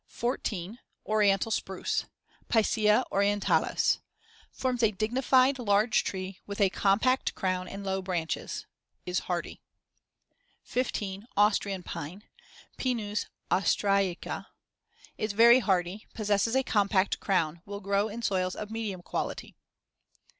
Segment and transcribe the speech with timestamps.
[1.07, 2.05] Oriental spruce
[2.49, 3.99] (Picea orientalis)
[4.51, 8.65] Forms a dignified, large tree with a compact crown and low branches;
[9.05, 9.61] is hardy.
[10.63, 11.27] 15.
[11.37, 12.23] Austrian pine
[12.77, 14.47] (Pinus austriaca)
[15.19, 19.53] Is very hardy; possesses a compact crown; will grow in soils of medium quality.